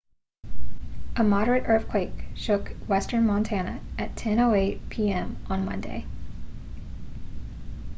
a 1.15 1.23
moderate 1.23 1.65
earthquake 1.67 2.23
shook 2.33 2.69
western 2.87 3.23
montana 3.27 3.81
at 3.99 4.15
10:08 4.15 4.79
p.m. 4.89 5.37
on 5.47 5.63
monday 5.63 6.07